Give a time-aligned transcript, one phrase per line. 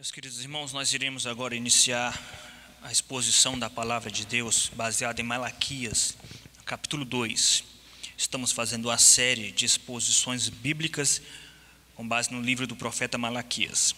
[0.00, 2.18] Meus queridos irmãos, nós iremos agora iniciar
[2.82, 6.16] a exposição da palavra de Deus baseada em Malaquias,
[6.64, 7.64] capítulo 2.
[8.16, 11.20] Estamos fazendo a série de exposições bíblicas
[11.94, 13.94] com base no livro do profeta Malaquias.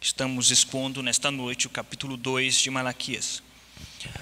[0.00, 3.42] Estamos expondo nesta noite o capítulo 2 de Malaquias.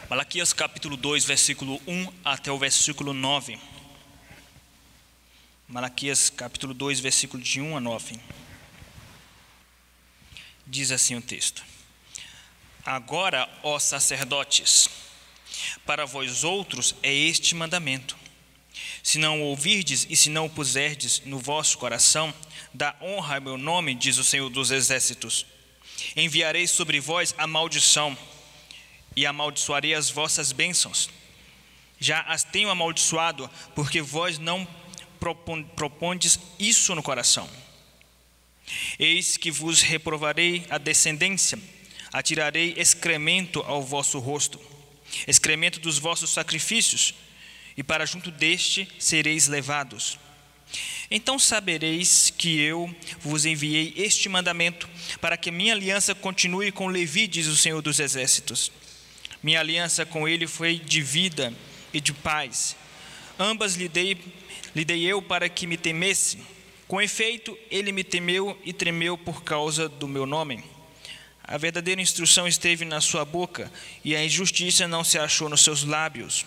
[0.09, 3.59] Malaquias capítulo 2, versículo 1 até o versículo 9.
[5.69, 8.19] Malaquias capítulo 2, versículo de 1 a 9.
[10.71, 11.64] Diz assim o texto:
[12.85, 14.91] Agora, ó sacerdotes,
[15.86, 18.14] para vós outros é este mandamento.
[19.03, 22.35] Se não o ouvirdes e se não o puserdes no vosso coração,
[22.75, 25.46] dá honra ao meu nome, diz o Senhor dos Exércitos.
[26.14, 28.16] Enviarei sobre vós a maldição
[29.16, 31.08] e amaldiçoarei as vossas bênçãos.
[31.99, 34.69] Já as tenho amaldiçoado, porque vós não
[35.75, 37.48] propondes isso no coração.
[38.98, 41.58] Eis que vos reprovarei a descendência,
[42.12, 44.61] atirarei excremento ao vosso rosto,
[45.27, 47.14] excremento dos vossos sacrifícios,
[47.77, 50.19] e para junto deste sereis levados.
[51.11, 54.89] Então sabereis que eu vos enviei este mandamento,
[55.20, 58.70] para que minha aliança continue com Levi, diz o Senhor dos Exércitos.
[59.42, 61.55] Minha aliança com ele foi de vida
[61.92, 62.77] e de paz.
[63.39, 64.19] Ambas lhe dei,
[64.74, 66.39] lhe dei eu para que me temesse
[66.89, 70.64] com efeito, ele me temeu e tremeu por causa do meu nome.
[71.45, 73.70] A verdadeira instrução esteve na sua boca,
[74.03, 76.47] e a injustiça não se achou nos seus lábios.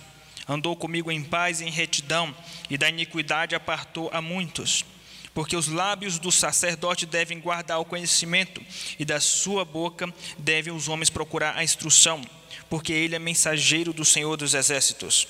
[0.50, 2.36] Andou comigo em paz e em retidão,
[2.72, 4.84] e da iniquidade apartou a muitos.
[5.32, 8.64] Porque os lábios do sacerdote devem guardar o conhecimento,
[8.98, 12.20] e da sua boca devem os homens procurar a instrução,
[12.68, 15.28] porque ele é mensageiro do Senhor dos Exércitos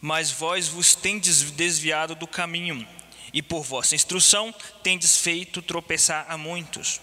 [0.00, 2.86] mas vós vos tendes desviado do caminho,
[3.32, 7.00] e por vossa instrução tendes feito tropeçar a muitos.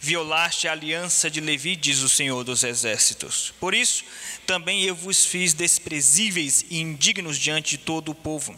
[0.00, 3.54] Violaste a aliança de Levi, diz o Senhor dos Exércitos.
[3.58, 4.04] Por isso,
[4.46, 8.54] também eu vos fiz desprezíveis e indignos diante de todo o povo,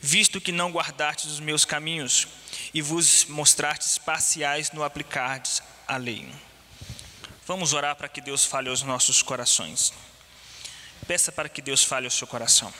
[0.00, 2.28] visto que não guardastes os meus caminhos
[2.72, 6.28] e vos mostrastes parciais no aplicardes a lei.
[7.46, 9.92] Vamos orar para que Deus fale aos nossos corações.
[11.06, 12.72] Peça para que Deus fale ao seu coração.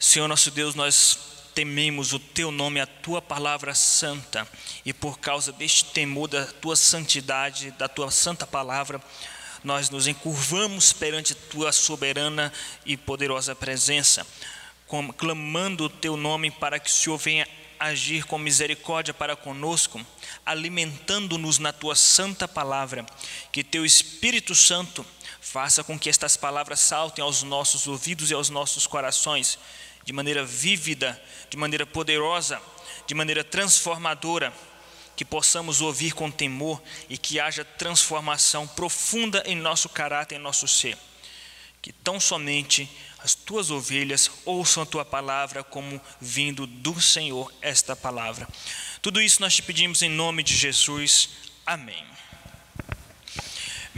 [0.00, 1.18] Senhor nosso Deus, nós
[1.54, 4.48] tememos o teu nome, a tua palavra santa,
[4.86, 9.02] e por causa deste temor da tua santidade, da tua santa palavra,
[9.62, 12.52] nós nos encurvamos perante tua soberana
[12.86, 14.26] e poderosa presença,
[15.16, 17.46] clamando o teu nome para que o Senhor venha
[17.78, 20.00] agir com misericórdia para conosco,
[20.46, 23.04] alimentando-nos na tua santa palavra,
[23.52, 25.04] que teu Espírito Santo
[25.40, 29.58] Faça com que estas palavras saltem aos nossos ouvidos e aos nossos corações
[30.04, 32.60] de maneira vívida, de maneira poderosa,
[33.06, 34.52] de maneira transformadora,
[35.16, 40.68] que possamos ouvir com temor e que haja transformação profunda em nosso caráter, em nosso
[40.68, 40.96] ser.
[41.82, 42.88] Que tão somente
[43.18, 48.48] as tuas ovelhas ouçam a tua palavra como vindo do Senhor esta palavra.
[49.02, 51.30] Tudo isso nós te pedimos em nome de Jesus.
[51.66, 52.07] Amém.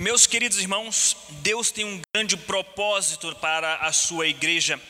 [0.00, 4.80] Meus queridos irmãos, Deus tem um grande propósito para a sua igreja.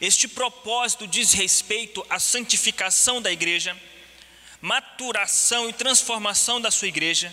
[0.00, 3.76] Este propósito diz respeito à santificação da igreja,
[4.58, 7.30] maturação e transformação da sua igreja,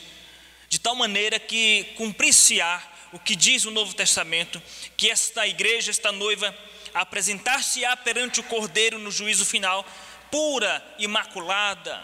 [0.67, 2.83] de tal maneira que cumprir-se-á
[3.13, 4.61] o que diz o Novo Testamento,
[4.97, 6.53] que esta igreja, esta noiva,
[6.93, 9.85] apresentar-se-á perante o Cordeiro no juízo final,
[10.29, 12.03] pura, imaculada.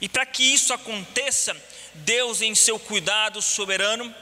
[0.00, 1.54] E para que isso aconteça,
[1.92, 4.14] Deus, em seu cuidado soberano,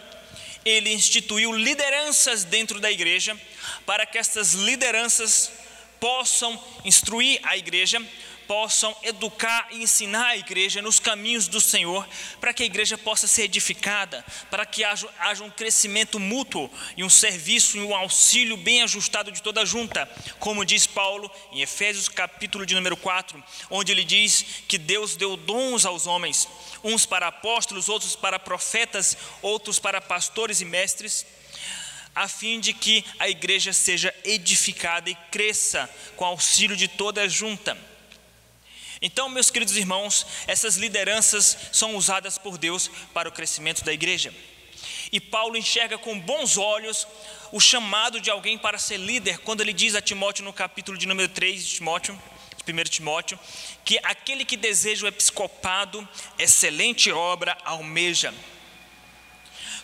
[0.64, 3.38] ele instituiu lideranças dentro da igreja,
[3.86, 5.50] para que essas lideranças
[6.00, 8.00] possam instruir a igreja,
[8.48, 12.08] possam educar e ensinar a igreja nos caminhos do Senhor,
[12.40, 17.04] para que a igreja possa ser edificada, para que haja, haja, um crescimento mútuo e
[17.04, 21.60] um serviço e um auxílio bem ajustado de toda a junta, como diz Paulo em
[21.60, 26.48] Efésios capítulo de número 4, onde ele diz que Deus deu dons aos homens,
[26.82, 31.26] uns para apóstolos, outros para profetas, outros para pastores e mestres,
[32.14, 37.28] a fim de que a igreja seja edificada e cresça com auxílio de toda a
[37.28, 37.76] junta.
[39.00, 44.34] Então, meus queridos irmãos, essas lideranças são usadas por Deus para o crescimento da igreja.
[45.12, 47.06] E Paulo enxerga com bons olhos
[47.52, 51.06] o chamado de alguém para ser líder, quando ele diz a Timóteo no capítulo de
[51.06, 52.20] número 3 de Timóteo,
[52.66, 53.38] 1 Timóteo,
[53.84, 56.06] que aquele que deseja o episcopado,
[56.38, 58.34] excelente obra almeja.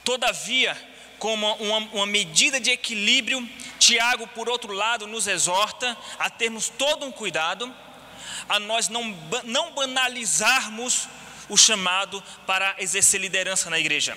[0.04, 0.76] Todavia,
[1.18, 7.06] como uma, uma, medida de equilíbrio, Tiago, por outro lado, nos exorta a termos todo
[7.06, 7.74] um cuidado
[8.48, 9.04] a nós não,
[9.44, 11.08] não banalizarmos
[11.48, 14.16] o chamado para exercer liderança na igreja.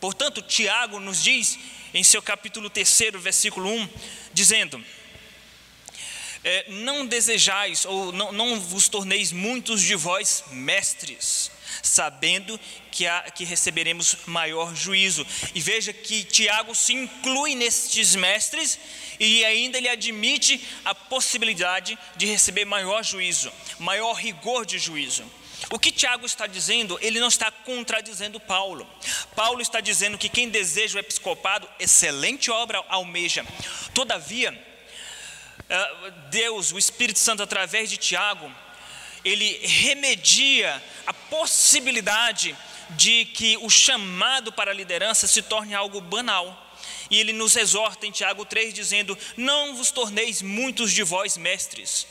[0.00, 1.58] Portanto, Tiago nos diz
[1.92, 3.88] em seu capítulo 3, versículo 1,
[4.32, 4.82] dizendo:
[6.44, 11.50] é, Não desejais ou não, não vos torneis muitos de vós mestres,
[11.82, 12.58] sabendo
[12.90, 15.26] que, há, que receberemos maior juízo.
[15.54, 18.78] E veja que Tiago se inclui nestes mestres
[19.18, 25.24] e ainda ele admite a possibilidade de receber maior juízo, maior rigor de juízo.
[25.70, 28.88] O que Tiago está dizendo, ele não está contradizendo Paulo.
[29.34, 33.44] Paulo está dizendo que quem deseja o episcopado, excelente obra almeja.
[33.92, 34.56] Todavia,
[35.68, 38.50] eh, Deus, o Espírito Santo, através de Tiago,
[39.28, 42.56] ele remedia a possibilidade
[42.90, 46.66] de que o chamado para a liderança se torne algo banal.
[47.10, 52.06] E ele nos exorta em Tiago 3, dizendo: Não vos torneis muitos de vós mestres,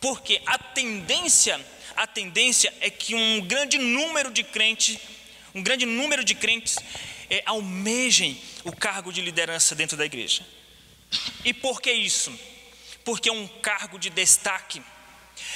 [0.00, 1.58] porque a tendência
[1.96, 4.98] a tendência é que um grande número de crentes,
[5.54, 6.76] um grande número de crentes
[7.30, 10.44] é, almejem o cargo de liderança dentro da igreja.
[11.44, 12.36] E por que isso?
[13.04, 14.82] Porque é um cargo de destaque.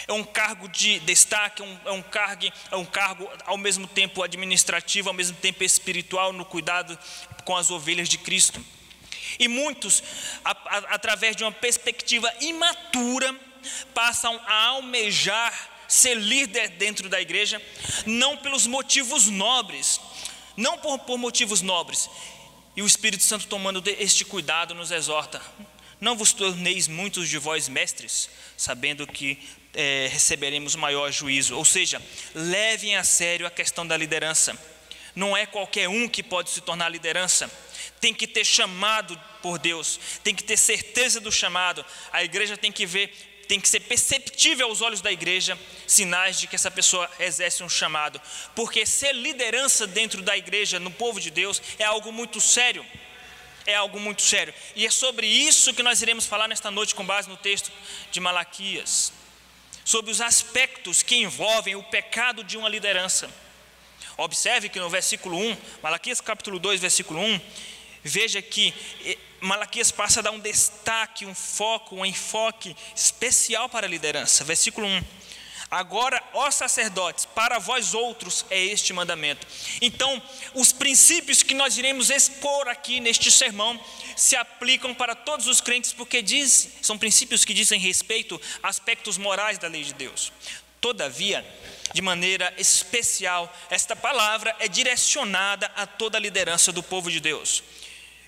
[0.06, 3.86] É um cargo de destaque, é um, é um, cargo, é um cargo ao mesmo
[3.86, 6.98] tempo administrativo, ao mesmo tempo espiritual, no cuidado
[7.44, 8.64] com as ovelhas de Cristo.
[9.38, 10.02] E muitos,
[10.44, 13.34] a, a, através de uma perspectiva imatura,
[13.94, 15.52] passam a almejar
[15.88, 17.60] ser líder dentro da igreja,
[18.04, 20.00] não pelos motivos nobres,
[20.56, 22.08] não por, por motivos nobres.
[22.76, 25.42] E o Espírito Santo, tomando este cuidado, nos exorta:
[26.00, 29.38] não vos torneis muitos de vós mestres, sabendo que
[29.74, 31.56] é, receberemos maior juízo.
[31.56, 32.00] Ou seja,
[32.34, 34.56] levem a sério a questão da liderança.
[35.14, 37.50] Não é qualquer um que pode se tornar liderança.
[38.00, 41.84] Tem que ter chamado por Deus, tem que ter certeza do chamado.
[42.12, 43.12] A igreja tem que ver
[43.48, 47.68] tem que ser perceptível aos olhos da igreja sinais de que essa pessoa exerce um
[47.68, 48.20] chamado,
[48.54, 52.84] porque ser liderança dentro da igreja, no povo de Deus, é algo muito sério.
[53.68, 54.54] É algo muito sério.
[54.74, 57.70] E é sobre isso que nós iremos falar nesta noite, com base no texto
[58.10, 59.12] de Malaquias.
[59.84, 63.30] Sobre os aspectos que envolvem o pecado de uma liderança.
[64.16, 67.40] Observe que no versículo 1, Malaquias capítulo 2, versículo 1,
[68.02, 68.72] veja que
[69.04, 74.44] eh, Malaquias passa a dar um destaque, um foco, um enfoque especial para a liderança.
[74.44, 75.04] Versículo 1.
[75.70, 79.46] Agora, ó sacerdotes, para vós outros é este mandamento.
[79.82, 80.22] Então,
[80.54, 83.78] os princípios que nós iremos expor aqui neste sermão
[84.16, 89.18] se aplicam para todos os crentes, porque diz, são princípios que dizem respeito a aspectos
[89.18, 90.32] morais da lei de Deus.
[90.80, 91.46] Todavia,
[91.92, 97.62] de maneira especial, esta palavra é direcionada a toda a liderança do povo de Deus.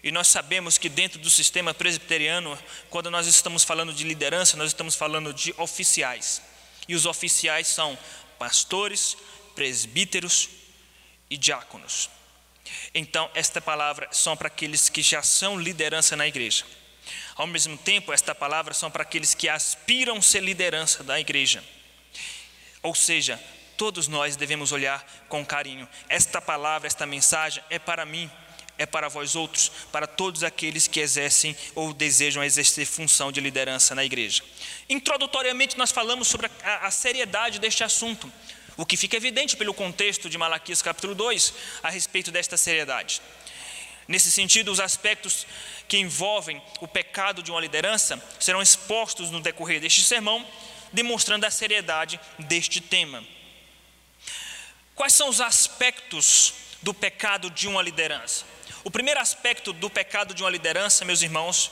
[0.02, 2.58] E nós sabemos que dentro do sistema presbiteriano,
[2.90, 6.43] quando nós estamos falando de liderança, nós estamos falando de oficiais.
[6.90, 7.96] E os oficiais são
[8.37, 9.16] pastores,
[9.54, 10.48] presbíteros
[11.31, 12.10] e diáconos.
[12.92, 16.64] Então, esta palavra são para aqueles que já são liderança na igreja.
[17.37, 21.62] Ao mesmo tempo, esta palavra são para aqueles que aspiram ser liderança da igreja.
[22.82, 23.40] Ou seja,
[23.76, 25.88] todos nós devemos olhar com carinho.
[26.08, 28.28] Esta palavra, esta mensagem é para mim,
[28.81, 33.94] é para vós outros, para todos aqueles que exercem ou desejam exercer função de liderança
[33.94, 34.43] na igreja.
[34.88, 38.32] Introdutoriamente, nós falamos sobre a, a seriedade deste assunto,
[38.79, 43.20] o que fica evidente pelo contexto de Malaquias capítulo 2 a respeito desta seriedade.
[44.08, 45.46] Nesse sentido, os aspectos
[45.87, 50.49] que envolvem o pecado de uma liderança serão expostos no decorrer deste sermão,
[50.91, 53.22] demonstrando a seriedade deste tema.
[54.94, 58.49] Quais são os aspectos do pecado de uma liderança?
[58.82, 61.70] O primeiro aspecto do pecado de uma liderança, meus irmãos,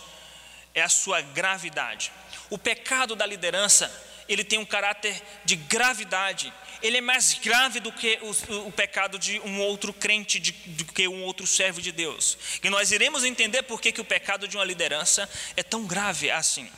[0.74, 2.12] é a sua gravidade.
[2.50, 3.90] O pecado da liderança,
[4.28, 6.52] ele tem um caráter de gravidade.
[6.82, 10.84] Ele é mais grave do que o, o pecado de um outro crente, de, do
[10.84, 12.36] que um outro servo de Deus.
[12.62, 16.30] E nós iremos entender por que, que o pecado de uma liderança é tão grave
[16.30, 16.70] assim.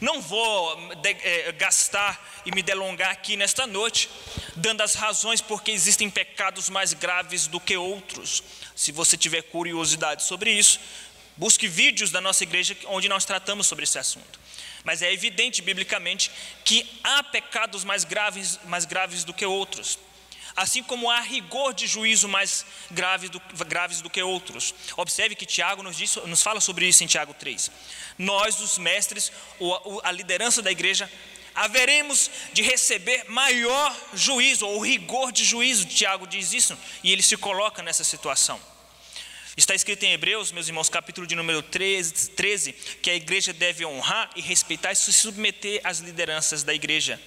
[0.00, 4.08] Não vou de, é, gastar e me delongar aqui nesta noite,
[4.56, 8.42] dando as razões porque existem pecados mais graves do que outros.
[8.80, 10.80] Se você tiver curiosidade sobre isso,
[11.36, 14.40] busque vídeos da nossa igreja onde nós tratamos sobre esse assunto.
[14.82, 16.30] Mas é evidente biblicamente
[16.64, 19.98] que há pecados mais graves, mais graves do que outros
[20.56, 24.74] assim como há rigor de juízo mais grave do, graves do que outros.
[24.96, 27.70] Observe que Tiago nos, diz, nos fala sobre isso em Tiago 3.
[28.18, 31.10] Nós, os mestres, ou a liderança da igreja,
[31.54, 35.86] haveremos de receber maior juízo, ou rigor de juízo.
[35.86, 38.60] Tiago diz isso, e ele se coloca nessa situação.
[39.56, 43.84] Está escrito em Hebreus, meus irmãos, capítulo de número 13, 13, que a igreja deve
[43.84, 47.20] honrar e respeitar e se submeter às lideranças da igreja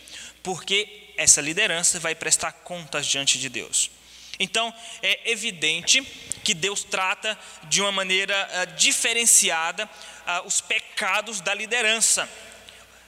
[0.44, 3.90] porque essa liderança vai prestar contas diante de Deus.
[4.38, 6.02] Então, é evidente
[6.44, 12.30] que Deus trata de uma maneira uh, diferenciada uh, os pecados da liderança.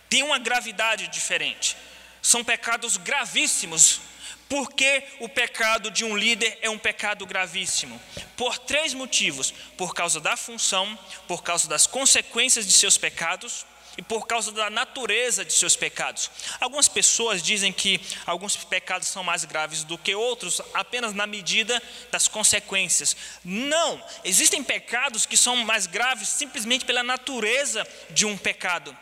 [0.08, 1.76] Tem uma gravidade diferente.
[2.22, 4.00] São pecados gravíssimos.
[4.48, 8.00] Porque o pecado de um líder é um pecado gravíssimo?
[8.38, 10.98] Por três motivos: por causa da função,
[11.28, 13.66] por causa das consequências de seus pecados
[13.98, 16.30] e por causa da natureza de seus pecados.
[16.60, 21.82] Algumas pessoas dizem que alguns pecados são mais graves do que outros apenas na medida
[22.12, 23.16] das consequências.
[23.44, 28.96] Não, existem pecados que são mais graves simplesmente pela natureza de um pecado.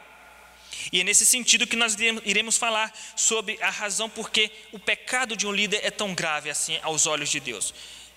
[0.92, 5.36] E é nesse sentido que nós iremos falar sobre a razão por que o pecado
[5.36, 7.74] de um líder é tão grave assim aos olhos de Deus.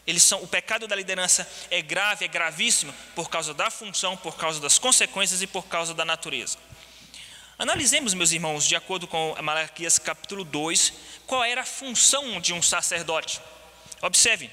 [0.07, 4.37] Eles são, o pecado da liderança é grave, é gravíssimo por causa da função, por
[4.37, 6.59] causa das consequências e por causa da natureza.
[7.59, 10.93] Analisemos, meus irmãos, de acordo com Malaquias capítulo 2,
[11.27, 13.41] qual era a função de um sacerdote.
[14.03, 14.51] Observe,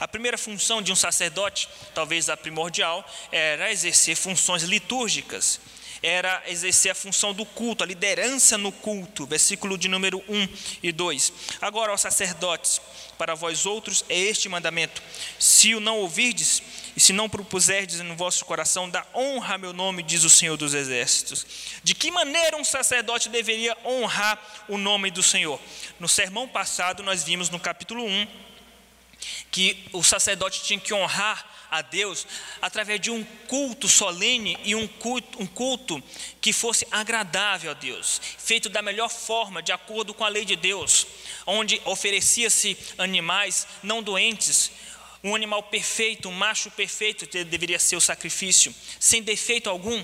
[0.00, 5.60] a primeira função de um sacerdote, talvez a primordial, era exercer funções litúrgicas,
[6.02, 10.48] era exercer a função do culto, a liderança no culto, versículo de número 1
[10.82, 11.32] e 2.
[11.60, 12.80] Agora, aos sacerdotes,
[13.18, 15.02] para vós outros é este mandamento:
[15.38, 16.62] se o não ouvirdes,
[16.96, 20.56] e se não propuserdes no vosso coração, dá honra a meu nome, diz o Senhor
[20.56, 21.46] dos Exércitos.
[21.82, 25.60] De que maneira um sacerdote deveria honrar o nome do Senhor?
[25.98, 28.49] No sermão passado, nós vimos no capítulo 1
[29.50, 32.26] que o sacerdote tinha que honrar a Deus
[32.60, 36.02] através de um culto solene e um culto, um culto
[36.40, 40.56] que fosse agradável a Deus, feito da melhor forma, de acordo com a lei de
[40.56, 41.06] Deus,
[41.46, 44.72] onde oferecia-se animais não doentes,
[45.22, 50.02] um animal perfeito, um macho perfeito deveria ser o sacrifício, sem defeito algum.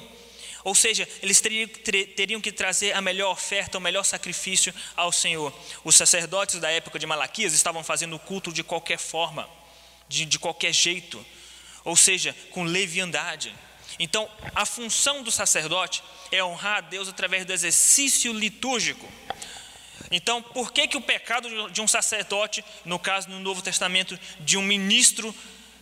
[0.67, 5.57] Ou seja, eles teriam, que trazer a melhor oferta, o melhor sacrifício ao Senhor.
[5.85, 9.49] Os sacerdotes da época de Malaquias estavam fazendo o culto de qualquer forma,
[10.09, 11.25] de, de qualquer jeito,
[11.85, 13.55] ou seja, com leviandade.
[13.97, 19.09] Então, a função do sacerdote é honrar a Deus através do exercício litúrgico.
[20.11, 24.57] Então, por que, que o pecado de um sacerdote, no caso no Novo Testamento, de
[24.57, 25.33] um ministro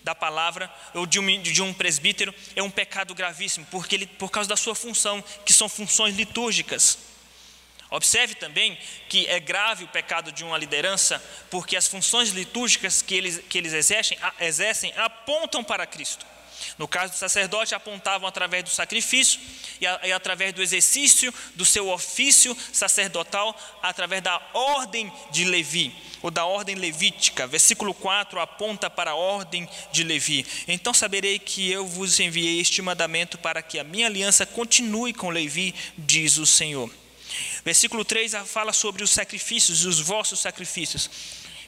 [0.04, 3.66] da palavra, ou de um, de um presbítero, é um pecado gravíssimo?
[3.70, 6.98] Porque ele, por causa da sua função, que são funções litúrgicas.
[7.90, 13.14] Observe também que é grave o pecado de uma liderança, porque as funções litúrgicas que
[13.14, 16.26] eles, que eles exercem, exercem apontam para Cristo.
[16.78, 19.40] No caso do sacerdote, apontavam através do sacrifício
[19.80, 25.94] e, a, e, através do exercício do seu ofício sacerdotal, através da ordem de Levi,
[26.22, 27.46] ou da ordem levítica.
[27.46, 30.46] Versículo 4 aponta para a ordem de Levi.
[30.66, 35.30] Então saberei que eu vos enviei este mandamento para que a minha aliança continue com
[35.30, 36.90] Levi, diz o Senhor.
[37.64, 41.10] Versículo 3 fala sobre os sacrifícios, os vossos sacrifícios.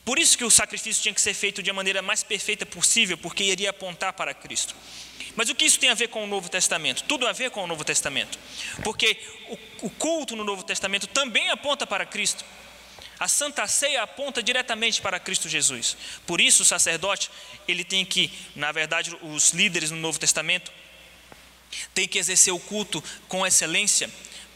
[0.06, 3.18] Por isso que o sacrifício tinha que ser feito de uma maneira mais perfeita possível,
[3.18, 4.72] porque iria apontar para Cristo.
[5.34, 7.02] Mas o que isso tem a ver com o Novo Testamento?
[7.02, 8.38] Tudo a ver com o Novo Testamento.
[8.84, 12.44] Porque o, o culto no Novo Testamento também aponta para Cristo.
[13.18, 15.96] A Santa Ceia aponta diretamente para Cristo Jesus.
[16.24, 17.28] Por isso o sacerdote,
[17.66, 20.70] ele tem que, na verdade, os líderes no Novo Testamento,
[21.92, 24.08] tem que exercer o culto com excelência,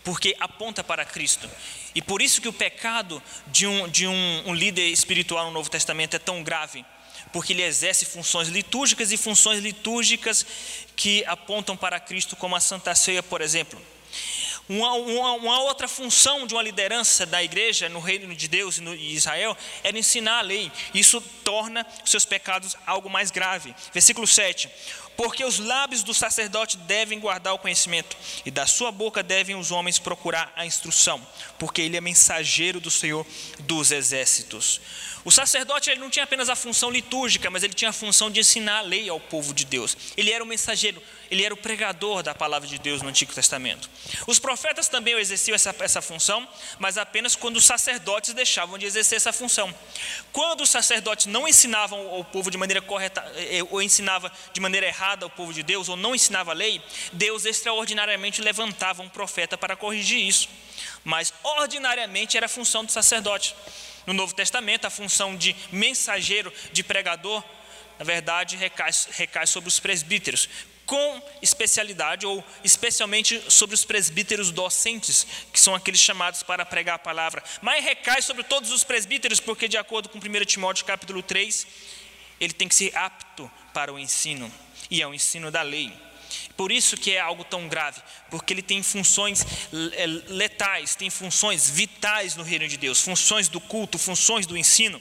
[0.05, 1.49] porque aponta para Cristo.
[1.95, 5.71] E por isso que o pecado de um, de um, um líder espiritual no Novo
[5.71, 6.85] Testamento é tão grave,
[7.33, 10.47] porque ele exerce funções litúrgicas e funções litúrgicas
[10.97, 13.81] que apontam para Cristo, como a Santa Ceia, por exemplo.
[14.69, 18.81] Uma, uma, uma, outra função de uma liderança da igreja no reino de Deus e
[18.81, 20.71] no Israel era ensinar a lei.
[20.95, 23.75] Isso torna os seus pecados algo mais grave.
[23.93, 24.71] Versículo 7:
[25.21, 29.71] porque os lábios do sacerdote devem guardar o conhecimento, e da sua boca devem os
[29.71, 31.21] homens procurar a instrução,
[31.59, 33.27] porque ele é mensageiro do Senhor
[33.59, 34.81] dos exércitos.
[35.25, 38.41] O sacerdote ele não tinha apenas a função litúrgica, mas ele tinha a função de
[38.41, 39.97] ensinar a lei ao povo de Deus.
[40.17, 43.89] Ele era o mensageiro, ele era o pregador da palavra de Deus no Antigo Testamento.
[44.27, 46.47] Os profetas também exerciam essa, essa função,
[46.79, 49.75] mas apenas quando os sacerdotes deixavam de exercer essa função.
[50.33, 54.61] Quando os sacerdotes não ensinavam ao povo de maneira correta, eh, eh, ou ensinava de
[54.61, 59.09] maneira errada ao povo de Deus, ou não ensinava a lei, Deus extraordinariamente levantava um
[59.09, 60.49] profeta para corrigir isso.
[61.05, 63.55] Mas ordinariamente era a função do sacerdote.
[64.07, 67.45] No Novo Testamento, a função de mensageiro, de pregador,
[67.99, 70.49] na verdade, recai, recai sobre os presbíteros,
[70.87, 76.99] com especialidade ou especialmente sobre os presbíteros docentes, que são aqueles chamados para pregar a
[76.99, 77.45] palavra.
[77.63, 81.67] Mas recai sobre todos os presbíteros, porque de acordo com 1 Timóteo capítulo 3,
[82.41, 84.51] ele tem que ser apto para o ensino,
[84.91, 85.93] e é o ensino da lei.
[86.61, 89.47] Por isso que é algo tão grave, porque ele tem funções
[89.95, 95.01] é, letais, tem funções vitais no reino de Deus, funções do culto, funções do ensino.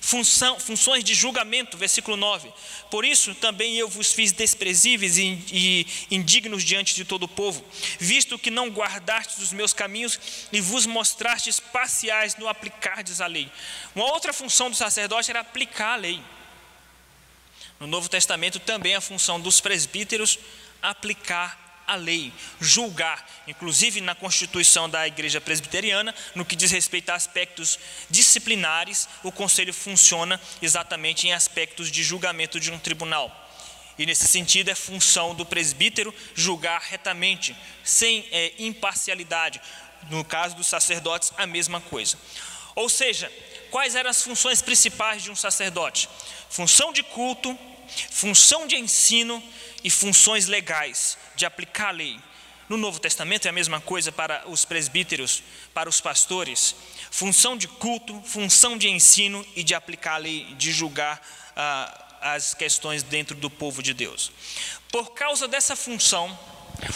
[0.00, 2.52] Função, funções de julgamento, versículo 9.
[2.88, 7.64] Por isso também eu vos fiz desprezíveis e, indignos diante de todo o povo,
[7.98, 10.20] visto que não guardastes os meus caminhos
[10.52, 13.50] e vos mostrastes parciais no aplicardes a lei.
[13.92, 16.22] Uma outra função do sacerdote era aplicar a lei.
[17.80, 20.38] No Novo Testamento também a função dos presbíteros
[20.82, 27.14] aplicar a lei, julgar, inclusive na constituição da igreja presbiteriana, no que diz respeito a
[27.14, 27.78] aspectos
[28.10, 33.44] disciplinares, o conselho funciona exatamente em aspectos de julgamento de um tribunal.
[33.98, 39.60] E nesse sentido é função do presbítero julgar retamente, sem é, imparcialidade.
[40.10, 42.18] No caso dos sacerdotes, a mesma coisa.
[42.74, 43.32] Ou seja,
[43.70, 46.08] quais eram as funções principais de um sacerdote?
[46.50, 47.58] Função de culto,
[48.10, 49.42] função de ensino
[49.82, 52.18] e funções legais de aplicar a lei.
[52.68, 56.74] No Novo Testamento é a mesma coisa para os presbíteros, para os pastores.
[57.10, 61.20] Função de culto, função de ensino e de aplicar a lei, de julgar
[61.54, 64.32] ah, as questões dentro do povo de Deus.
[64.90, 66.36] Por causa dessa função,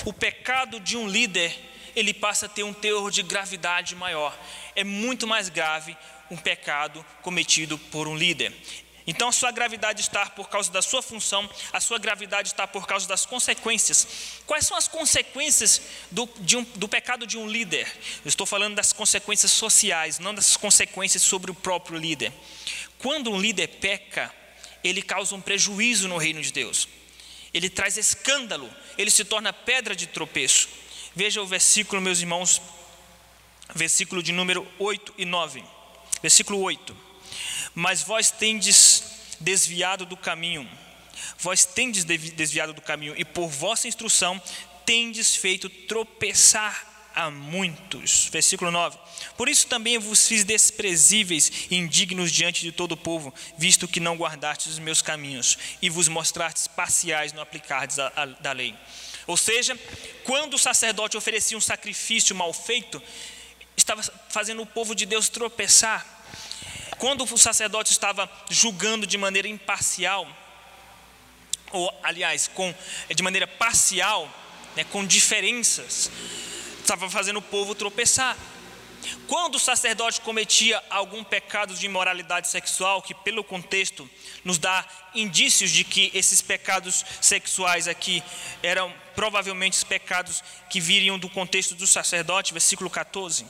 [0.05, 1.57] o pecado de um líder
[1.95, 4.37] ele passa a ter um teor de gravidade maior.
[4.75, 5.97] É muito mais grave
[6.31, 8.55] um pecado cometido por um líder.
[9.07, 12.87] Então a sua gravidade está por causa da sua função, a sua gravidade está por
[12.87, 14.07] causa das consequências.
[14.47, 15.81] Quais são as consequências
[16.11, 17.87] do, um, do pecado de um líder?
[18.25, 22.33] Eu estou falando das consequências sociais, não das consequências sobre o próprio líder.
[22.99, 24.33] Quando um líder peca,
[24.85, 26.87] ele causa um prejuízo no reino de Deus.
[27.53, 30.69] Ele traz escândalo, ele se torna pedra de tropeço.
[31.17, 32.61] Veja o versículo, meus irmãos,
[33.75, 35.65] versículo de número 8 e 9.
[36.23, 37.10] Versículo 8
[37.75, 39.03] mas vós tendes
[39.41, 40.69] desviado do caminho,
[41.39, 44.41] vós tendes desviado do caminho, e por vossa instrução
[44.85, 48.27] tendes feito tropeçar a muitos.
[48.27, 48.99] Versículo 9.
[49.37, 54.01] Por isso também vos fiz desprezíveis e indignos diante de todo o povo, visto que
[54.01, 58.75] não guardastes os meus caminhos e vos mostrastes parciais no aplicardes a, a, da lei.
[59.27, 59.79] Ou seja,
[60.25, 63.03] quando o sacerdote oferecia um sacrifício mal feito,
[63.77, 66.20] estava fazendo o povo de Deus tropeçar
[67.01, 70.29] quando o sacerdote estava julgando de maneira imparcial,
[71.73, 72.75] ou aliás, com,
[73.09, 74.29] de maneira parcial,
[74.77, 76.11] né, com diferenças,
[76.79, 78.37] estava fazendo o povo tropeçar.
[79.27, 84.09] Quando o sacerdote cometia algum pecado de imoralidade sexual, que pelo contexto
[84.45, 88.23] nos dá indícios de que esses pecados sexuais aqui
[88.63, 93.47] eram provavelmente os pecados que viriam do contexto do sacerdote, versículo 14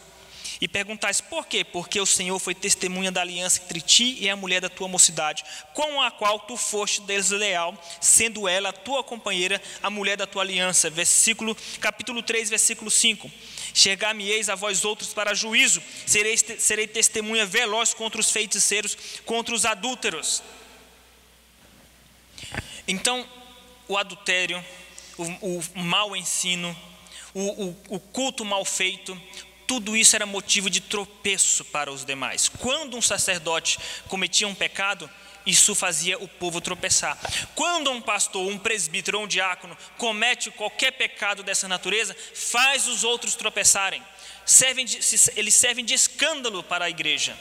[0.61, 1.65] e perguntais por quê?
[1.65, 5.43] Porque o Senhor foi testemunha da aliança entre ti e a mulher da tua mocidade,
[5.73, 10.43] com a qual tu foste desleal, sendo ela a tua companheira, a mulher da tua
[10.43, 10.91] aliança.
[10.91, 13.31] Versículo, capítulo 3, versículo 5.
[13.73, 19.65] Chegar-me-eis a vós outros para juízo, serei, serei testemunha veloz contra os feiticeiros, contra os
[19.65, 20.43] adúlteros.
[22.87, 23.27] Então,
[23.89, 24.63] o adultério,
[25.17, 25.25] o,
[25.59, 26.77] o mau ensino,
[27.33, 29.19] o, o, o culto mal feito,
[29.71, 32.49] tudo isso era motivo de tropeço para os demais.
[32.49, 33.79] Quando um sacerdote
[34.09, 35.09] cometia um pecado,
[35.47, 37.17] isso fazia o povo tropeçar.
[37.55, 43.05] Quando um pastor, um presbítero ou um diácono comete qualquer pecado dessa natureza, faz os
[43.05, 44.03] outros tropeçarem.
[44.45, 44.99] Servem de,
[45.37, 47.39] eles servem de escândalo para a igreja.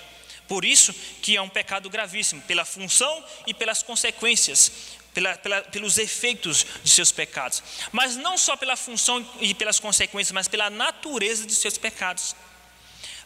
[0.48, 5.98] Por isso que é um pecado gravíssimo, pela função e pelas consequências pela, pela, pelos
[5.98, 11.46] efeitos de seus pecados, mas não só pela função e pelas consequências, mas pela natureza
[11.46, 12.36] de seus pecados,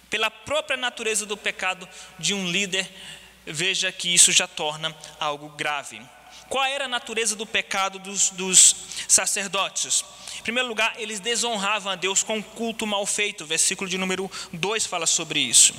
[0.09, 1.87] pela própria natureza do pecado
[2.19, 2.89] de um líder.
[3.45, 6.01] Veja que isso já torna algo grave.
[6.47, 8.75] Qual era a natureza do pecado dos, dos
[9.07, 10.05] sacerdotes?
[10.39, 13.45] Em primeiro lugar, eles desonravam a Deus com um culto mal feito.
[13.45, 15.73] Versículo de número 2 fala sobre isso.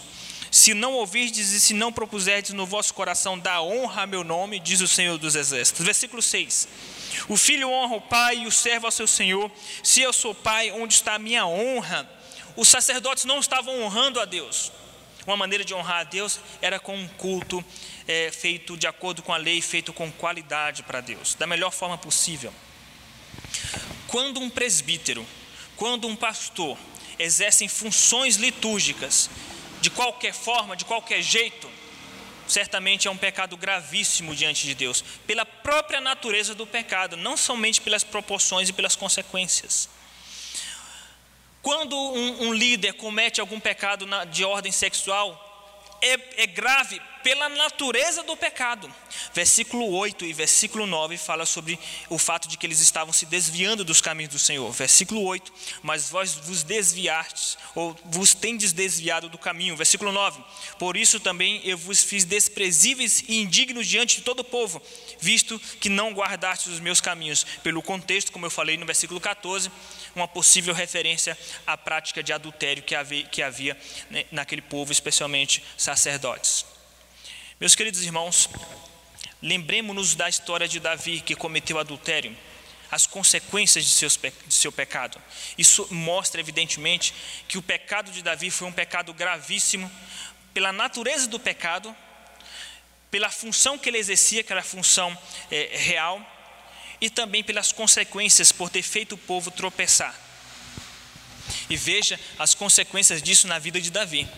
[0.55, 4.61] Se não ouvirdes e se não propuserdes no vosso coração dar honra a meu nome,
[4.61, 5.85] diz o Senhor dos Exércitos.
[5.85, 6.69] Versículo 6.
[7.29, 9.51] O filho honra o pai e o servo ao seu senhor.
[9.83, 12.09] Se eu sou pai, onde está a minha honra?
[12.55, 14.71] Os sacerdotes não estavam honrando a Deus.
[15.27, 17.62] Uma maneira de honrar a Deus era com um culto
[18.07, 21.99] é, feito de acordo com a lei, feito com qualidade para Deus, da melhor forma
[21.99, 22.55] possível.
[24.07, 25.27] Quando um presbítero,
[25.75, 26.79] quando um pastor
[27.19, 29.29] exercem funções litúrgicas
[29.85, 31.70] de qualquer forma, de qualquer jeito,
[32.49, 37.83] certamente é um pecado gravíssimo diante de Deus, pela própria natureza do pecado, não somente
[37.83, 39.90] pelas proporções e pelas consequências.
[41.61, 45.29] Quando um, um líder comete algum pecado na, de ordem sexual,
[46.01, 48.95] é, é grave pela natureza do pecado.
[49.33, 51.79] Versículo 8 e versículo 9 fala sobre
[52.11, 54.71] o fato de que eles estavam se desviando dos caminhos do Senhor.
[54.71, 59.75] Versículo 8: Mas vós vos desviastes, ou vos tendes desviado do caminho.
[59.75, 60.45] Versículo 9:
[60.79, 64.81] Por isso também eu vos fiz desprezíveis e indignos diante de todo o povo,
[65.19, 67.45] visto que não guardastes os meus caminhos.
[67.63, 69.71] Pelo contexto, como eu falei no versículo 14,
[70.15, 73.79] uma possível referência à prática de adultério que havia, que havia
[74.11, 76.74] né, naquele povo, especialmente sacerdotes.
[77.61, 78.49] Meus queridos irmãos,
[79.40, 82.37] lembremos-nos da história de Davi que cometeu adultério,
[82.90, 85.23] as consequências de, seus, de seu pecado.
[85.57, 87.14] Isso mostra, evidentemente,
[87.47, 89.88] que o pecado de Davi foi um pecado gravíssimo,
[90.53, 91.95] pela natureza do pecado,
[93.09, 95.17] pela função que ele exercia, que era a função
[95.49, 96.21] é, real,
[97.01, 100.19] e também pelas consequências por ter feito o povo tropeçar.
[101.71, 104.29] E veja as consequências disso na vida de Davi.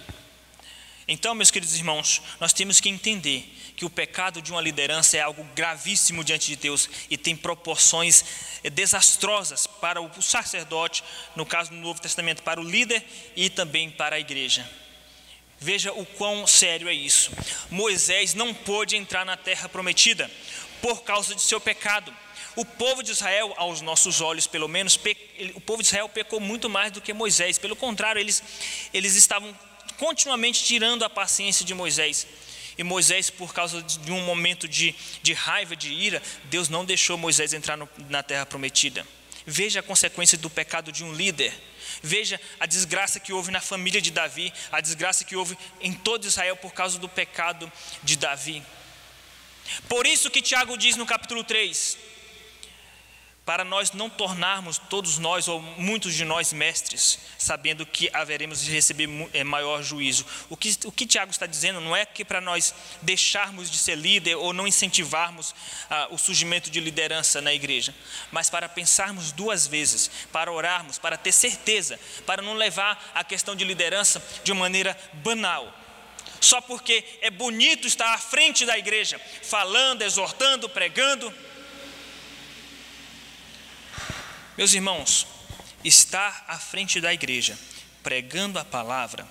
[1.09, 3.45] Então, meus queridos irmãos, nós temos que entender
[3.77, 8.25] que o pecado de uma liderança é algo gravíssimo diante de Deus e tem proporções
[8.65, 11.05] eh, desastrosas para o sacerdote,
[11.37, 13.05] no caso do Novo Testamento, para o líder
[13.37, 14.69] e também para a igreja.
[15.61, 17.31] Veja o quão sério é isso.
[17.71, 20.29] Moisés não pôde entrar na terra prometida
[20.83, 22.13] por causa de seu pecado.
[22.57, 24.99] O povo de Israel, aos nossos olhos pelo menos,
[25.55, 27.59] o povo de Israel pecou muito mais do que Moisés.
[27.59, 28.43] Pelo contrário, eles,
[28.93, 29.55] eles estavam
[29.99, 32.27] continuamente tirando a paciência de Moisés.
[32.79, 37.17] E Moisés, por causa de um momento de, de raiva, de ira, Deus não deixou
[37.17, 39.07] Moisés entrar no, na terra prometida.
[39.47, 41.55] Veja a consequência do pecado de um líder.
[42.03, 46.27] Veja a desgraça que houve na família de Davi, a desgraça que houve em todo
[46.27, 47.71] Israel por causa do pecado
[48.03, 48.63] de Davi.
[49.89, 51.97] Por isso que Tiago diz no capítulo 3:
[53.47, 58.73] para nós não tornarmos todos nós ou muitos de nós mestres, sabendo que haveremos de
[58.73, 60.27] receber eh, maior juízo.
[60.51, 63.95] O que, o que Tiago está dizendo não é que para nós deixarmos de ser
[63.95, 65.55] líder ou não incentivarmos
[65.89, 67.95] ah, o surgimento de liderança na igreja,
[68.33, 73.55] mas para pensarmos duas vezes, para orarmos, para ter certeza, para não levar a questão
[73.55, 75.73] de liderança de uma maneira banal.
[76.41, 81.33] Só porque é bonito estar à frente da igreja, falando, exortando, pregando,
[84.57, 85.27] Meus irmãos,
[85.85, 87.59] estar à frente da igreja,
[88.03, 89.29] pregando a palavra,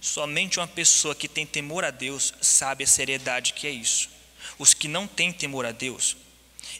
[0.00, 4.08] somente uma pessoa que tem temor a Deus sabe a seriedade que é isso.
[4.58, 6.16] Os que não têm temor a Deus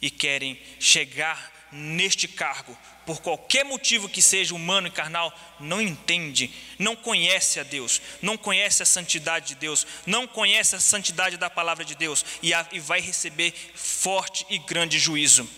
[0.01, 6.51] e querem chegar neste cargo por qualquer motivo que seja humano e carnal, não entende,
[6.79, 11.51] não conhece a Deus, não conhece a santidade de Deus, não conhece a santidade da
[11.51, 15.49] palavra de Deus e, vai receber forte e grande juízo.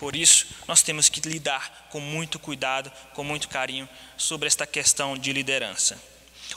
[0.00, 3.86] Por isso, nós temos que lidar com muito cuidado, com muito carinho
[4.16, 6.02] sobre esta questão de liderança.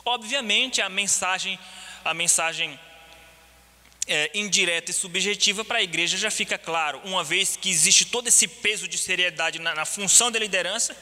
[0.06, 1.60] Obviamente, a mensagem,
[2.06, 2.80] a mensagem
[4.08, 8.30] é, indireta e subjetiva para a igreja já fica claro, uma vez que existe todo
[8.30, 10.96] esse peso de seriedade na, na função da liderança,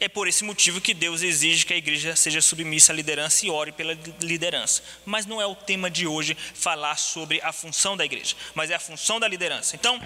[0.00, 3.50] é por esse motivo que Deus exige que a igreja seja submissa à liderança e
[3.50, 4.82] ore pela liderança.
[5.04, 8.74] Mas não é o tema de hoje falar sobre a função da igreja, mas é
[8.74, 9.76] a função da liderança.
[9.76, 10.00] Então,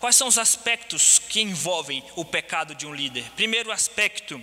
[0.00, 3.22] Quais são os aspectos que envolvem o pecado de um líder?
[3.36, 4.42] Primeiro aspecto,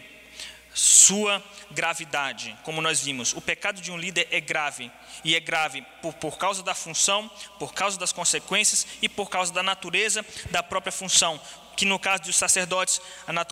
[0.72, 2.56] sua gravidade.
[2.62, 4.92] Como nós vimos, o pecado de um líder é grave.
[5.24, 9.52] E é grave por, por causa da função, por causa das consequências e por causa
[9.52, 11.42] da natureza da própria função.
[11.76, 13.02] Que no caso dos sacerdotes,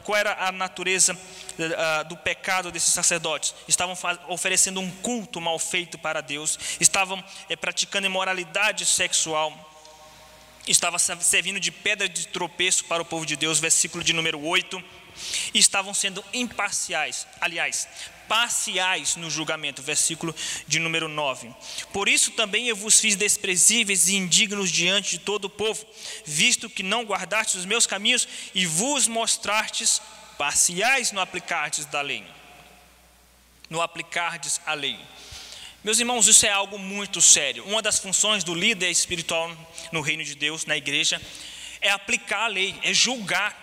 [0.03, 3.55] qual era a natureza uh, do pecado desses sacerdotes?
[3.67, 9.71] Estavam oferecendo um culto mal feito para Deus, estavam eh, praticando imoralidade sexual
[10.67, 14.83] estava servindo de pedra de tropeço para o povo de Deus, versículo de número 8,
[15.53, 17.87] e estavam sendo imparciais, aliás,
[18.27, 20.35] parciais no julgamento, versículo
[20.67, 21.53] de número 9.
[21.93, 25.85] Por isso também eu vos fiz desprezíveis e indignos diante de todo o povo,
[26.25, 30.01] visto que não guardastes os meus caminhos e vos mostrastes
[30.37, 32.25] parciais no aplicardes da lei.
[33.69, 34.99] No aplicardes a lei.
[35.85, 37.63] Meus irmãos, isso é algo muito sério.
[37.63, 39.55] Uma das funções do líder espiritual
[39.91, 41.21] no reino de Deus, na igreja,
[41.79, 43.55] é aplicar a lei, é julgar.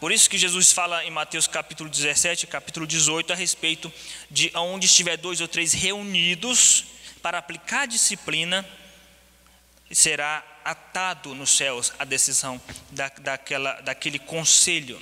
[0.00, 3.92] Por isso que Jesus fala em Mateus capítulo 17, capítulo 18, a respeito
[4.28, 6.86] de onde estiver dois ou três reunidos
[7.22, 8.68] para aplicar a disciplina,
[9.92, 15.00] será atado nos céus a decisão da, daquela, daquele conselho.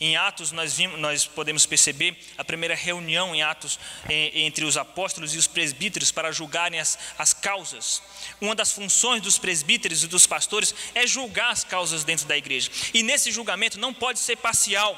[0.00, 3.78] Em Atos, nós, vimos, nós podemos perceber a primeira reunião em Atos
[4.08, 8.02] entre os apóstolos e os presbíteros para julgarem as, as causas.
[8.40, 12.70] Uma das funções dos presbíteros e dos pastores é julgar as causas dentro da igreja.
[12.92, 14.96] E nesse julgamento não pode ser parcial.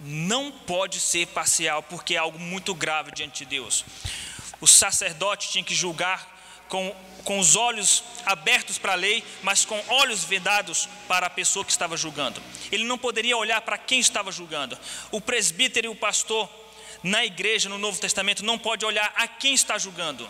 [0.00, 3.84] Não pode ser parcial, porque é algo muito grave diante de Deus.
[4.60, 6.35] O sacerdote tinha que julgar
[6.68, 11.64] com, com os olhos abertos para a lei, mas com olhos vedados para a pessoa
[11.64, 12.42] que estava julgando.
[12.70, 14.78] Ele não poderia olhar para quem estava julgando.
[15.10, 16.48] O presbítero e o pastor
[17.02, 20.28] na igreja, no Novo Testamento, não pode olhar a quem está julgando.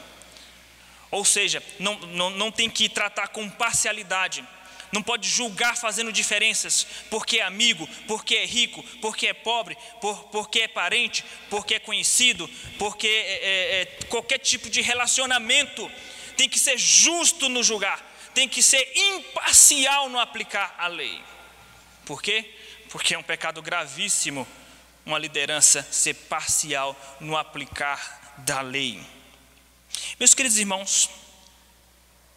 [1.10, 4.44] Ou seja, não, não, não tem que tratar com parcialidade
[4.92, 10.24] não pode julgar fazendo diferenças, porque é amigo, porque é rico, porque é pobre, por,
[10.24, 15.90] porque é parente, porque é conhecido, porque é, é, é, qualquer tipo de relacionamento
[16.36, 18.00] tem que ser justo no julgar,
[18.34, 21.22] tem que ser imparcial no aplicar a lei.
[22.04, 22.54] Por quê?
[22.90, 24.46] Porque é um pecado gravíssimo
[25.04, 29.00] uma liderança ser parcial no aplicar da lei.
[30.18, 31.08] Meus queridos irmãos,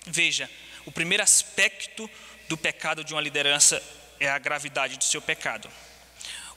[0.05, 0.49] veja,
[0.85, 2.09] o primeiro aspecto
[2.47, 3.81] do pecado de uma liderança
[4.19, 5.69] é a gravidade do seu pecado.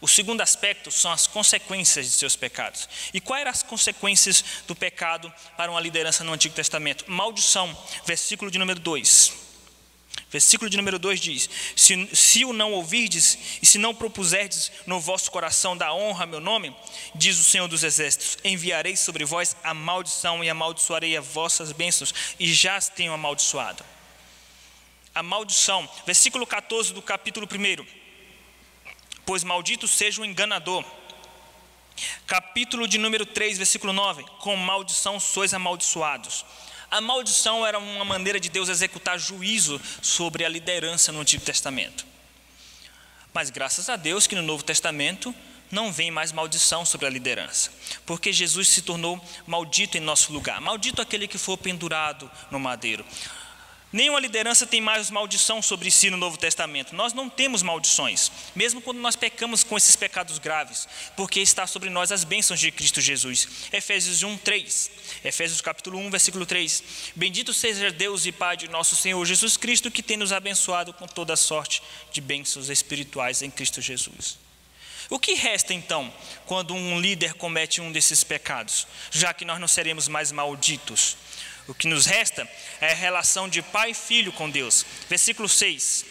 [0.02, 2.88] O segundo aspecto são as consequências de seus pecados.
[3.14, 7.04] E quais eram as consequências do pecado para uma liderança no Antigo Testamento?
[7.06, 9.32] Maldição, versículo de número 2.
[10.28, 14.98] Versículo de número 2 diz: se, se o não ouvirdes e se não propuserdes no
[14.98, 16.74] vosso coração da honra meu nome,
[17.14, 22.12] diz o Senhor dos Exércitos: enviarei sobre vós a maldição e amaldiçoarei as vossas bênçãos,
[22.40, 23.84] e já as tenho amaldiçoado
[25.14, 25.88] a maldição.
[26.04, 28.01] Versículo 14 do capítulo 1.
[29.24, 30.84] Pois maldito seja o enganador.
[32.26, 34.24] Capítulo de número 3, versículo 9.
[34.40, 36.44] Com maldição sois amaldiçoados.
[36.90, 42.04] A maldição era uma maneira de Deus executar juízo sobre a liderança no Antigo Testamento.
[43.32, 45.34] Mas graças a Deus que no Novo Testamento
[45.70, 47.70] não vem mais maldição sobre a liderança,
[48.04, 50.60] porque Jesus se tornou maldito em nosso lugar.
[50.60, 53.02] Maldito aquele que for pendurado no madeiro.
[53.92, 56.96] Nenhuma liderança tem mais maldição sobre si no Novo Testamento.
[56.96, 61.90] Nós não temos maldições, mesmo quando nós pecamos com esses pecados graves, porque está sobre
[61.90, 63.46] nós as bênçãos de Cristo Jesus.
[63.70, 64.90] Efésios 1, 3.
[65.22, 66.82] Efésios capítulo 1, versículo 3.
[67.14, 71.06] Bendito seja Deus e Pai de nosso Senhor Jesus Cristo, que tem nos abençoado com
[71.06, 74.38] toda sorte de bênçãos espirituais em Cristo Jesus.
[75.10, 76.10] O que resta então
[76.46, 81.18] quando um líder comete um desses pecados, já que nós não seremos mais malditos?
[81.68, 82.48] O que nos resta
[82.80, 84.84] é a relação de pai e filho com Deus.
[85.08, 86.04] Versículo 6.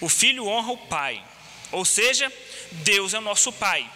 [0.00, 1.24] O filho honra o pai,
[1.72, 2.32] ou seja,
[2.70, 3.90] Deus é o nosso pai.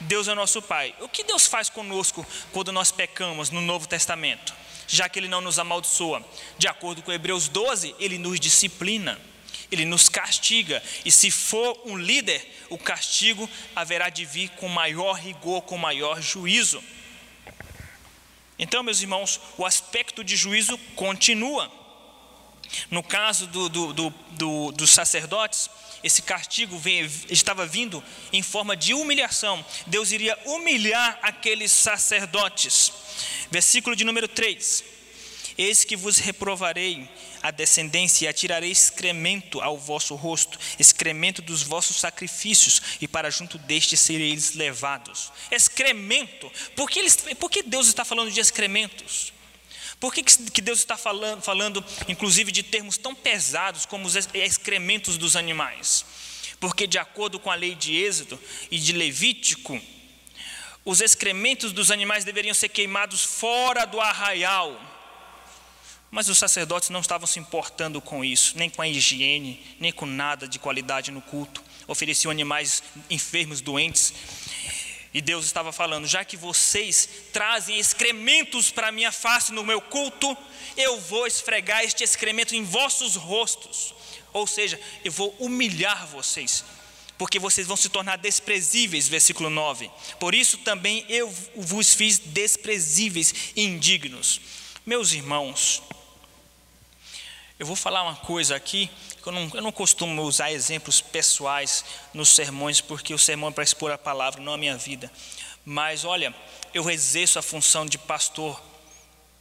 [0.00, 0.94] Deus é o nosso pai.
[1.00, 4.54] O que Deus faz conosco quando nós pecamos no Novo Testamento?
[4.86, 6.24] Já que ele não nos amaldiçoa.
[6.58, 9.18] De acordo com Hebreus 12, ele nos disciplina
[9.70, 15.14] ele nos castiga, e se for um líder, o castigo haverá de vir com maior
[15.14, 16.82] rigor, com maior juízo.
[18.58, 21.70] Então, meus irmãos, o aspecto de juízo continua.
[22.90, 25.70] No caso do, do, do, do dos sacerdotes,
[26.02, 29.64] esse castigo veio, estava vindo em forma de humilhação.
[29.86, 32.92] Deus iria humilhar aqueles sacerdotes.
[33.50, 34.95] Versículo de número 3.
[35.58, 37.08] Eis que vos reprovarei
[37.42, 43.56] a descendência e atirarei excremento ao vosso rosto, excremento dos vossos sacrifícios, e para junto
[43.56, 45.32] destes sereis levados.
[45.50, 46.52] Excremento.
[46.74, 49.32] Por que, eles, por que Deus está falando de excrementos?
[49.98, 55.16] Por que, que Deus está falando, falando, inclusive, de termos tão pesados como os excrementos
[55.16, 56.04] dos animais?
[56.60, 58.38] Porque, de acordo com a lei de Êxodo
[58.70, 59.80] e de Levítico,
[60.84, 64.95] os excrementos dos animais deveriam ser queimados fora do arraial
[66.10, 70.06] mas os sacerdotes não estavam se importando com isso, nem com a higiene, nem com
[70.06, 71.62] nada de qualidade no culto.
[71.86, 74.12] Ofereciam animais enfermos, doentes.
[75.12, 79.80] E Deus estava falando: já que vocês trazem excrementos para a minha face no meu
[79.80, 80.36] culto,
[80.76, 83.94] eu vou esfregar este excremento em vossos rostos.
[84.32, 86.62] Ou seja, eu vou humilhar vocês,
[87.16, 89.08] porque vocês vão se tornar desprezíveis.
[89.08, 89.90] Versículo 9:
[90.20, 94.40] Por isso também eu vos fiz desprezíveis e indignos.
[94.86, 95.82] Meus irmãos,
[97.58, 98.88] eu vou falar uma coisa aqui,
[99.26, 103.64] eu não, eu não costumo usar exemplos pessoais nos sermões, porque o sermão é para
[103.64, 105.10] expor a palavra, não a minha vida.
[105.64, 106.32] Mas olha,
[106.72, 108.62] eu exerço a função de pastor,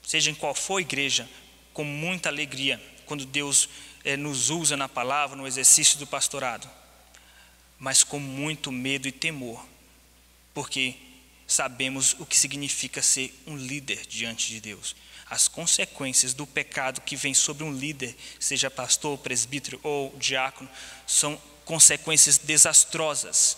[0.02, 1.30] seja em qual for igreja,
[1.76, 3.70] com muita alegria, quando Deus
[4.04, 6.68] é, nos usa na palavra, no exercício do pastorado,
[7.78, 9.64] mas com muito medo e temor,
[10.56, 10.96] porque
[11.46, 14.96] sabemos o que significa ser um líder diante de Deus
[15.30, 20.70] as consequências do pecado que vem sobre um líder, seja pastor, presbítero ou diácono,
[21.08, 23.58] são consequências desastrosas.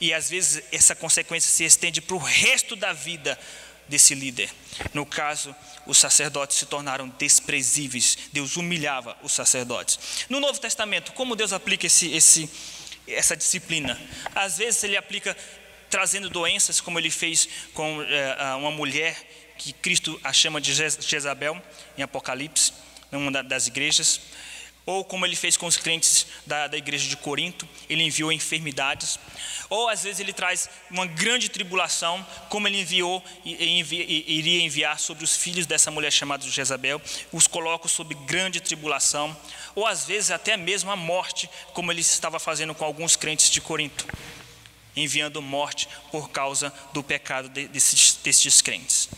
[0.00, 3.38] E às vezes essa consequência se estende para o resto da vida
[3.88, 4.50] desse líder.
[4.92, 5.54] No caso,
[5.86, 8.18] os sacerdotes se tornaram desprezíveis.
[8.32, 10.26] Deus humilhava os sacerdotes.
[10.28, 12.50] No Novo Testamento, como Deus aplica esse, esse,
[13.06, 13.98] essa disciplina?
[14.34, 15.36] Às vezes ele aplica
[15.88, 19.16] trazendo doenças, como ele fez com é, uma mulher
[19.58, 21.60] que Cristo a chama de Jezabel
[21.96, 22.72] em Apocalipse,
[23.10, 24.20] numa das igrejas,
[24.86, 29.18] ou como ele fez com os crentes da, da igreja de Corinto, ele enviou enfermidades,
[29.68, 35.00] ou às vezes ele traz uma grande tribulação, como ele enviou e, e iria enviar
[35.00, 39.36] sobre os filhos dessa mulher chamada Jezabel, os coloca sob grande tribulação,
[39.74, 43.60] ou às vezes até mesmo a morte, como ele estava fazendo com alguns crentes de
[43.60, 44.06] Corinto,
[44.94, 49.08] enviando morte por causa do pecado desses, desses crentes.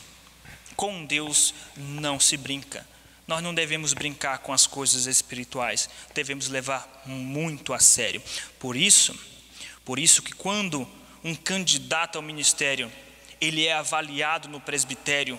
[0.78, 2.86] Com Deus não se brinca
[3.28, 8.22] nós não devemos brincar com as coisas espirituais, devemos levar muito a sério.
[8.58, 9.14] Por isso,
[9.84, 10.88] por isso que quando
[11.22, 12.90] um candidato ao ministério,
[13.38, 15.38] ele é avaliado no presbitério,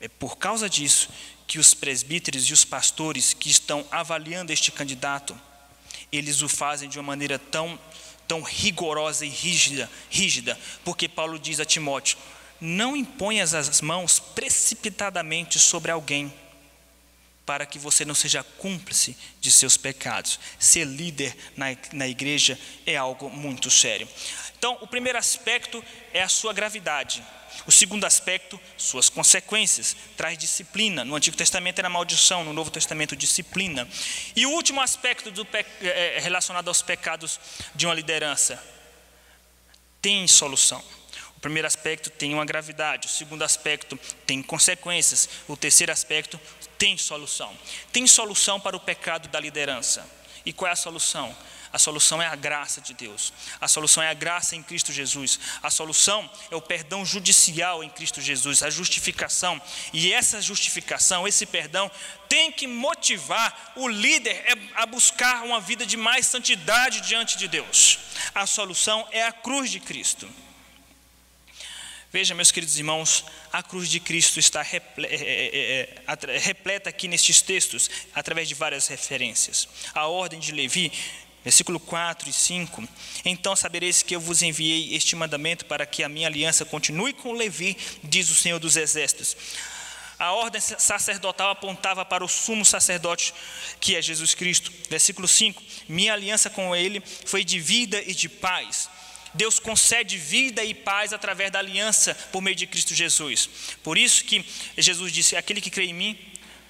[0.00, 1.08] é por causa disso
[1.44, 5.36] que os presbíteros e os pastores que estão avaliando este candidato,
[6.12, 7.78] eles o fazem de uma maneira tão
[8.28, 12.16] tão rigorosa e rígida, rígida, porque Paulo diz a Timóteo:
[12.62, 16.32] não imponhas as mãos precipitadamente sobre alguém,
[17.44, 20.38] para que você não seja cúmplice de seus pecados.
[20.60, 24.08] Ser líder na, na igreja é algo muito sério.
[24.56, 27.20] Então, o primeiro aspecto é a sua gravidade.
[27.66, 31.04] O segundo aspecto, suas consequências, traz disciplina.
[31.04, 33.88] No Antigo Testamento era maldição, no Novo Testamento, disciplina.
[34.36, 35.44] E o último aspecto do,
[35.80, 37.40] é, relacionado aos pecados
[37.74, 38.62] de uma liderança
[40.00, 40.82] tem solução.
[41.42, 46.40] Primeiro aspecto tem uma gravidade, o segundo aspecto tem consequências, o terceiro aspecto
[46.78, 47.52] tem solução.
[47.92, 50.08] Tem solução para o pecado da liderança.
[50.46, 51.36] E qual é a solução?
[51.72, 53.32] A solução é a graça de Deus.
[53.60, 55.40] A solução é a graça em Cristo Jesus.
[55.60, 59.60] A solução é o perdão judicial em Cristo Jesus, a justificação.
[59.92, 61.90] E essa justificação, esse perdão,
[62.28, 64.44] tem que motivar o líder
[64.76, 67.98] a buscar uma vida de mais santidade diante de Deus.
[68.32, 70.28] A solução é a cruz de Cristo.
[72.12, 77.40] Veja, meus queridos irmãos, a cruz de Cristo está é, é, é, repleta aqui nestes
[77.40, 79.66] textos, através de várias referências.
[79.94, 80.92] A ordem de Levi,
[81.42, 82.86] versículo 4 e 5.
[83.24, 87.32] Então sabereis que eu vos enviei este mandamento para que a minha aliança continue com
[87.32, 89.34] Levi, diz o Senhor dos Exércitos.
[90.18, 93.32] A ordem sacerdotal apontava para o sumo sacerdote,
[93.80, 94.70] que é Jesus Cristo.
[94.90, 98.90] Versículo 5: Minha aliança com ele foi de vida e de paz
[99.34, 103.48] Deus concede vida e paz através da aliança por meio de Cristo Jesus.
[103.82, 104.44] Por isso que
[104.76, 106.18] Jesus disse: aquele que crê em mim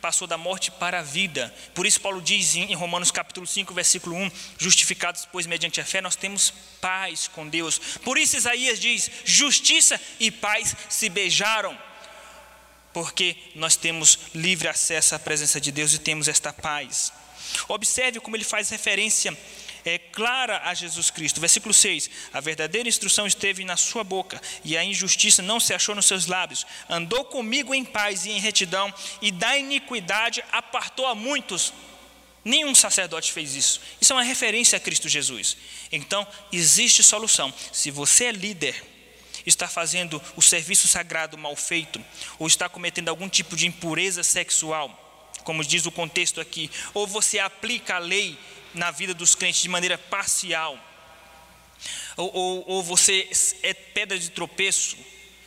[0.02, 1.54] passou da morte para a vida.
[1.74, 6.00] Por isso Paulo diz em Romanos capítulo 5, versículo 1, justificados pois mediante a fé
[6.00, 7.78] nós temos paz com Deus.
[8.04, 11.78] Por isso Isaías diz: justiça e paz se beijaram.
[12.92, 17.10] Porque nós temos livre acesso à presença de Deus e temos esta paz.
[17.68, 19.36] Observe como ele faz referência
[19.84, 21.40] é clara a Jesus Cristo.
[21.40, 25.94] Versículo 6: A verdadeira instrução esteve na sua boca, e a injustiça não se achou
[25.94, 26.66] nos seus lábios.
[26.88, 31.72] Andou comigo em paz e em retidão, e da iniquidade apartou a muitos.
[32.44, 33.80] Nenhum sacerdote fez isso.
[34.00, 35.56] Isso é uma referência a Cristo Jesus.
[35.92, 37.52] Então, existe solução.
[37.72, 38.82] Se você é líder,
[39.46, 42.04] está fazendo o serviço sagrado mal feito,
[42.38, 44.98] ou está cometendo algum tipo de impureza sexual,
[45.44, 48.38] como diz o contexto aqui, ou você aplica a lei
[48.74, 50.78] na vida dos crentes de maneira parcial,
[52.16, 53.28] ou, ou, ou você
[53.62, 54.96] é pedra de tropeço,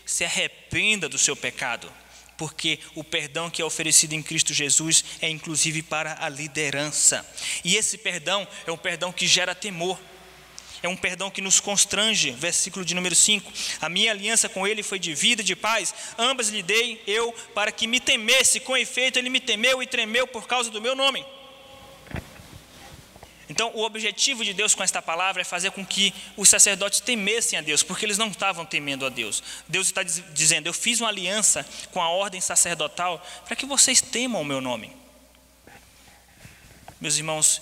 [0.05, 1.91] se arrependa do seu pecado,
[2.37, 7.25] porque o perdão que é oferecido em Cristo Jesus é inclusive para a liderança,
[7.63, 9.99] e esse perdão é um perdão que gera temor.
[10.83, 13.51] É um perdão que nos constrange, versículo de número 5.
[13.81, 17.31] A minha aliança com ele foi de vida e de paz, ambas lhe dei eu
[17.55, 20.93] para que me temesse, com efeito ele me temeu e tremeu por causa do meu
[20.95, 21.25] nome.
[23.49, 27.59] Então, o objetivo de Deus com esta palavra é fazer com que os sacerdotes temessem
[27.59, 29.43] a Deus, porque eles não estavam temendo a Deus.
[29.67, 34.41] Deus está dizendo: Eu fiz uma aliança com a ordem sacerdotal para que vocês temam
[34.41, 34.91] o meu nome.
[36.99, 37.61] Meus irmãos,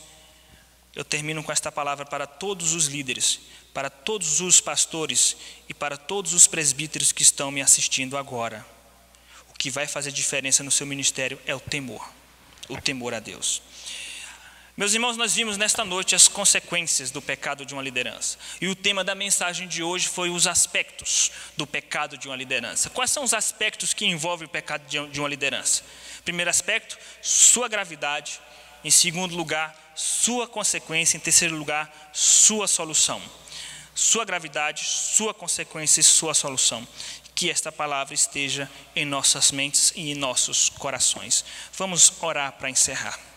[0.95, 3.39] eu termino com esta palavra para todos os líderes,
[3.73, 5.35] para todos os pastores
[5.67, 8.65] e para todos os presbíteros que estão me assistindo agora.
[9.49, 12.07] O que vai fazer diferença no seu ministério é o temor,
[12.69, 13.61] o temor a Deus.
[14.75, 18.39] Meus irmãos, nós vimos nesta noite as consequências do pecado de uma liderança.
[18.59, 22.89] E o tema da mensagem de hoje foi os aspectos do pecado de uma liderança.
[22.89, 25.83] Quais são os aspectos que envolvem o pecado de uma liderança?
[26.25, 28.41] Primeiro aspecto, sua gravidade.
[28.83, 31.17] Em segundo lugar, sua consequência.
[31.17, 33.21] Em terceiro lugar, sua solução.
[33.93, 36.87] Sua gravidade, sua consequência e sua solução.
[37.35, 41.45] Que esta palavra esteja em nossas mentes e em nossos corações.
[41.77, 43.32] Vamos orar para encerrar.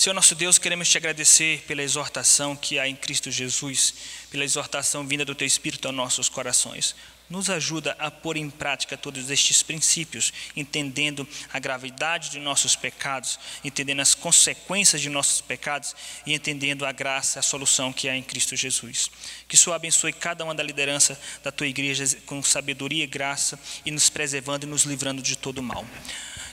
[0.00, 3.92] Senhor nosso Deus, queremos te agradecer pela exortação que há em Cristo Jesus,
[4.30, 6.96] pela exortação vinda do Teu Espírito aos nossos corações.
[7.28, 13.38] nos ajuda a pôr em prática todos estes princípios, entendendo a gravidade de nossos pecados,
[13.62, 15.94] entendendo as consequências de nossos pecados
[16.24, 19.10] e entendendo a graça, a solução que há em Cristo Jesus.
[19.46, 23.60] Que o Senhor abençoe cada uma da liderança da tua igreja com sabedoria e graça
[23.84, 25.84] e nos preservando e nos livrando de todo mal.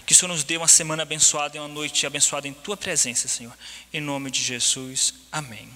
[0.08, 3.28] Que o Senhor nos dê uma semana abençoada e uma noite abençoada em tua presença,
[3.28, 3.54] Senhor.
[3.92, 5.14] Em nome de Jesus.
[5.30, 5.70] Amém.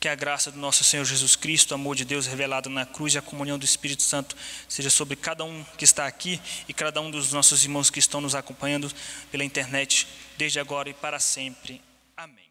[0.00, 3.14] Que a graça do nosso Senhor Jesus Cristo, o amor de Deus revelado na cruz
[3.14, 4.36] e a comunhão do Espírito Santo
[4.68, 8.20] seja sobre cada um que está aqui e cada um dos nossos irmãos que estão
[8.20, 8.92] nos acompanhando
[9.30, 11.80] pela internet, desde agora e para sempre.
[12.16, 12.45] Amém.